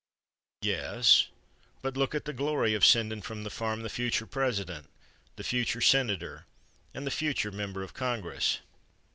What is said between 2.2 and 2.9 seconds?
the glory of